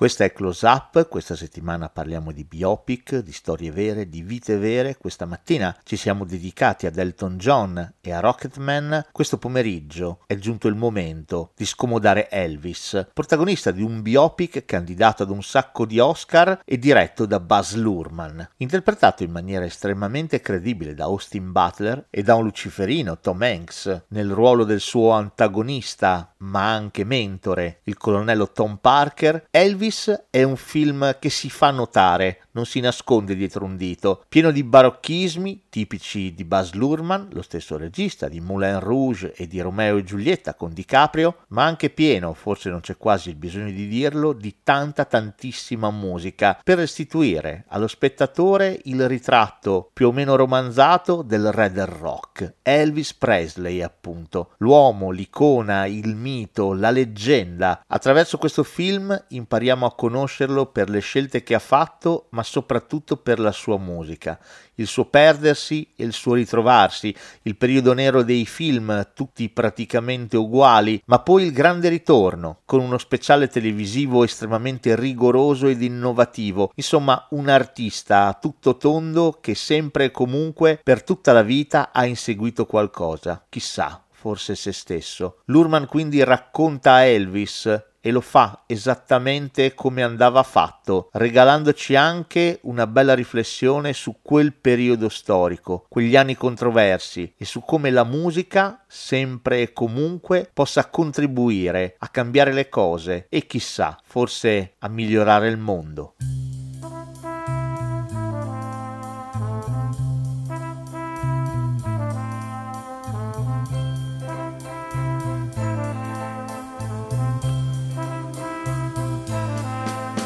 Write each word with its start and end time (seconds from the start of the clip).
Questa 0.00 0.24
è 0.24 0.32
Close 0.32 0.66
Up, 0.66 1.08
questa 1.08 1.36
settimana 1.36 1.90
parliamo 1.90 2.32
di 2.32 2.44
biopic, 2.44 3.18
di 3.18 3.32
storie 3.32 3.70
vere, 3.70 4.08
di 4.08 4.22
vite 4.22 4.56
vere. 4.56 4.96
Questa 4.96 5.26
mattina 5.26 5.76
ci 5.84 5.98
siamo 5.98 6.24
dedicati 6.24 6.86
ad 6.86 6.96
Elton 6.96 7.36
John 7.36 7.96
e 8.00 8.10
a 8.10 8.20
Rocketman. 8.20 9.08
Questo 9.12 9.36
pomeriggio 9.36 10.20
è 10.26 10.36
giunto 10.36 10.68
il 10.68 10.74
momento 10.74 11.50
di 11.54 11.66
scomodare 11.66 12.30
Elvis, 12.30 13.08
protagonista 13.12 13.72
di 13.72 13.82
un 13.82 14.00
biopic 14.00 14.64
candidato 14.64 15.22
ad 15.22 15.28
un 15.28 15.42
sacco 15.42 15.84
di 15.84 15.98
Oscar 15.98 16.62
e 16.64 16.78
diretto 16.78 17.26
da 17.26 17.38
Buzz 17.38 17.74
Lurman, 17.74 18.52
interpretato 18.56 19.22
in 19.22 19.32
maniera 19.32 19.66
estremamente 19.66 20.40
credibile 20.40 20.94
da 20.94 21.04
Austin 21.04 21.52
Butler 21.52 22.06
e 22.08 22.22
da 22.22 22.36
un 22.36 22.44
luciferino 22.44 23.18
Tom 23.18 23.42
Hanks 23.42 24.04
nel 24.08 24.30
ruolo 24.30 24.64
del 24.64 24.80
suo 24.80 25.10
antagonista 25.10 26.32
ma 26.38 26.72
anche 26.72 27.04
mentore, 27.04 27.80
il 27.84 27.98
colonnello 27.98 28.50
Tom 28.50 28.78
Parker. 28.80 29.48
Elvis 29.50 29.89
Elvis 29.90 30.22
è 30.30 30.44
un 30.44 30.56
film 30.56 31.18
che 31.18 31.30
si 31.30 31.50
fa 31.50 31.72
notare, 31.72 32.46
non 32.52 32.66
si 32.66 32.80
nasconde 32.80 33.34
dietro 33.34 33.64
un 33.64 33.76
dito, 33.76 34.24
pieno 34.28 34.50
di 34.50 34.64
barocchismi 34.64 35.64
tipici 35.68 36.34
di 36.34 36.44
Baz 36.44 36.72
Luhrmann, 36.72 37.28
lo 37.30 37.42
stesso 37.42 37.76
regista 37.76 38.28
di 38.28 38.40
Moulin 38.40 38.80
Rouge 38.80 39.32
e 39.34 39.46
di 39.46 39.60
Romeo 39.60 39.96
e 39.96 40.04
Giulietta 40.04 40.54
con 40.54 40.72
DiCaprio, 40.72 41.44
ma 41.48 41.64
anche 41.64 41.90
pieno, 41.90 42.34
forse 42.34 42.70
non 42.70 42.80
c'è 42.80 42.96
quasi 42.96 43.30
il 43.30 43.36
bisogno 43.36 43.70
di 43.70 43.86
dirlo, 43.86 44.32
di 44.32 44.56
tanta 44.62 45.04
tantissima 45.04 45.90
musica 45.90 46.58
per 46.62 46.78
restituire 46.78 47.64
allo 47.68 47.86
spettatore 47.86 48.80
il 48.84 49.06
ritratto 49.08 49.90
più 49.92 50.08
o 50.08 50.12
meno 50.12 50.36
romanzato 50.36 51.22
del 51.22 51.52
re 51.52 51.70
del 51.70 51.86
rock, 51.86 52.54
Elvis 52.62 53.14
Presley 53.14 53.82
appunto, 53.82 54.52
l'uomo, 54.58 55.10
l'icona, 55.10 55.86
il 55.86 56.14
mito, 56.14 56.72
la 56.72 56.90
leggenda. 56.90 57.82
Attraverso 57.86 58.38
questo 58.38 58.62
film 58.62 59.24
impariamo 59.28 59.86
a 59.86 59.94
conoscerlo 59.94 60.66
per 60.66 60.88
le 60.88 61.00
scelte 61.00 61.42
che 61.42 61.54
ha 61.54 61.60
fatto, 61.60 62.26
ma 62.30 62.42
soprattutto 62.50 63.16
per 63.16 63.38
la 63.38 63.52
sua 63.52 63.78
musica, 63.78 64.36
il 64.74 64.88
suo 64.88 65.04
perdersi 65.04 65.92
e 65.94 66.02
il 66.02 66.12
suo 66.12 66.34
ritrovarsi, 66.34 67.14
il 67.42 67.56
periodo 67.56 67.92
nero 67.92 68.24
dei 68.24 68.44
film, 68.44 69.10
tutti 69.14 69.48
praticamente 69.48 70.36
uguali, 70.36 71.00
ma 71.06 71.20
poi 71.20 71.44
il 71.44 71.52
grande 71.52 71.88
ritorno, 71.88 72.62
con 72.64 72.80
uno 72.80 72.98
speciale 72.98 73.46
televisivo 73.46 74.24
estremamente 74.24 74.96
rigoroso 74.96 75.68
ed 75.68 75.80
innovativo, 75.80 76.72
insomma 76.74 77.24
un 77.30 77.48
artista 77.48 78.26
a 78.26 78.34
tutto 78.34 78.76
tondo 78.76 79.38
che 79.40 79.54
sempre 79.54 80.06
e 80.06 80.10
comunque 80.10 80.80
per 80.82 81.04
tutta 81.04 81.32
la 81.32 81.42
vita 81.42 81.90
ha 81.92 82.04
inseguito 82.04 82.66
qualcosa, 82.66 83.44
chissà, 83.48 84.02
forse 84.10 84.56
se 84.56 84.72
stesso. 84.72 85.38
Lurman 85.44 85.86
quindi 85.86 86.24
racconta 86.24 86.94
a 86.94 87.04
Elvis 87.04 87.89
e 88.00 88.10
lo 88.10 88.20
fa 88.20 88.64
esattamente 88.66 89.74
come 89.74 90.02
andava 90.02 90.42
fatto, 90.42 91.08
regalandoci 91.12 91.94
anche 91.94 92.58
una 92.62 92.86
bella 92.86 93.14
riflessione 93.14 93.92
su 93.92 94.16
quel 94.22 94.54
periodo 94.54 95.08
storico, 95.08 95.86
quegli 95.88 96.16
anni 96.16 96.34
controversi 96.34 97.34
e 97.36 97.44
su 97.44 97.60
come 97.64 97.90
la 97.90 98.04
musica, 98.04 98.84
sempre 98.86 99.60
e 99.60 99.72
comunque, 99.72 100.50
possa 100.52 100.88
contribuire 100.88 101.96
a 101.98 102.08
cambiare 102.08 102.52
le 102.52 102.68
cose 102.68 103.26
e 103.28 103.46
chissà, 103.46 103.98
forse 104.02 104.74
a 104.78 104.88
migliorare 104.88 105.48
il 105.48 105.58
mondo. 105.58 106.14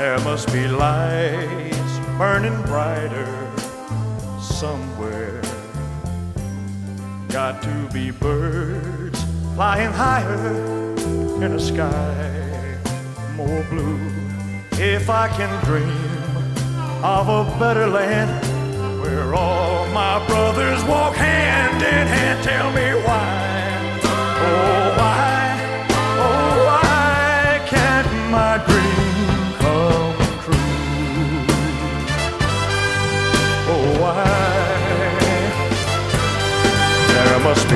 There 0.00 0.18
must 0.20 0.50
be 0.50 0.66
lights 0.66 1.98
burning 2.16 2.58
brighter 2.62 3.28
somewhere. 4.40 5.42
Got 7.28 7.62
to 7.64 7.86
be 7.92 8.10
birds 8.10 9.22
flying 9.54 9.92
higher 9.92 10.96
in 11.44 11.52
a 11.52 11.60
sky 11.60 12.78
more 13.36 13.62
blue. 13.64 14.00
If 14.72 15.10
I 15.10 15.28
can 15.28 15.52
dream 15.66 15.84
of 17.04 17.28
a 17.28 17.58
better 17.58 17.86
land 17.86 18.32
where 19.02 19.34
all 19.34 19.86
my 19.90 20.26
brothers 20.26 20.82
walk 20.84 21.14
hand 21.14 21.76
in 21.76 22.06
hand, 22.06 22.42
tell 22.42 22.72
me 22.72 22.88
why. 23.04 24.00
Oh, 24.48 24.94
why? 24.96 25.60
Oh, 26.24 26.64
why 26.68 27.60
can't 27.68 28.30
my 28.30 28.64
dream? 28.66 28.79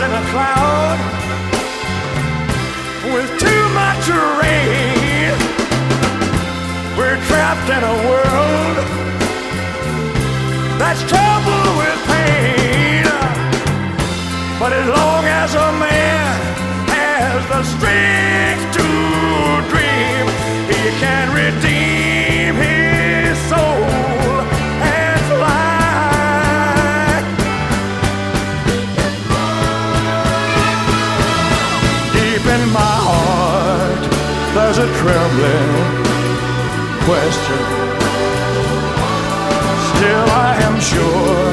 in 0.00 0.10
a 0.10 0.24
cloud 0.32 0.98
with 3.14 3.30
too 3.38 3.64
much 3.80 4.08
rain. 4.42 5.30
We're 6.98 7.18
trapped 7.28 7.68
in 7.70 7.82
a 7.94 7.96
world 8.08 8.76
that's 10.80 11.02
troubled 11.12 11.70
with 11.80 11.98
pain. 12.10 13.04
But 14.58 14.72
as 14.72 14.88
long 14.88 15.24
as 15.42 15.54
a 15.54 15.70
man 15.78 16.40
has 16.90 17.40
the 17.52 17.62
strength 17.62 18.64
to 18.76 18.83
there's 34.76 34.90
a 34.90 34.98
trembling 34.98 35.72
question. 37.04 37.64
Still, 39.94 40.26
I 40.34 40.58
am 40.62 40.80
sure 40.80 41.52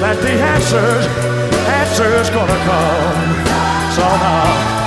that 0.00 0.18
the 0.20 0.32
answers, 0.32 1.06
answers 1.68 2.28
gonna 2.30 2.60
come 2.66 3.94
somehow 3.94 4.83